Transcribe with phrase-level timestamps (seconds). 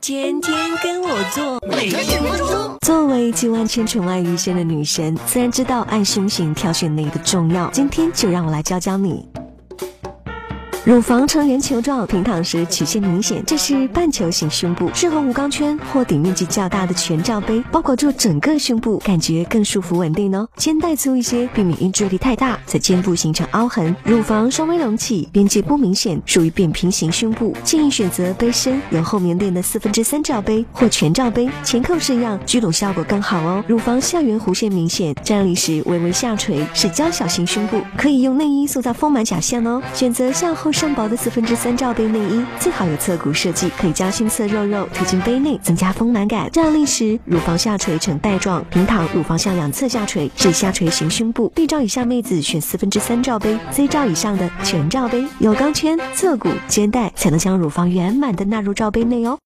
[0.00, 2.78] 天天跟我做，每天跟我做。
[2.80, 7.68] 作为集万千宠爱于一身的女神，自然知道爱胸型挑选内衣的重要。
[7.70, 9.29] 今天就让我来教教你。
[10.90, 20.48] 乳房呈圆球状，平躺时曲线明显，这是半球形胸部，适合无钢圈或顶面积较大的全罩杯，包裹住整个胸部，感觉更舒服稳定哦。
[20.56, 23.94] 肩带粗一些，避免因坠力太大，在肩部形成凹痕。
[24.02, 33.62] 乳房稍微隆起，边界不明显，属于扁平型胸部，建议选择杯身有后面垫的四分之三罩杯或全罩杯，前扣式样，聚拢效果更好哦。
[33.68, 39.80] 乳房下缘弧线明显，站立时微微下垂，是娇小型胸部，可以用内衣塑造丰满假象哦。
[39.94, 40.72] 选择向后。
[40.80, 46.50] 上薄的四分之三罩杯内衣，最好有侧骨设计，可以将杏色肉肉推进杯内，增加丰满感。
[46.50, 51.50] 站立时，乳房下垂呈带状，平躺，乳房向两侧下垂，是下垂型胸部。
[51.50, 59.38] B 罩以下妹子选四分之三罩杯，C 罩以上的全罩杯，有钢圈、侧骨、肩带，才能将乳房圆满的纳入罩杯内哦。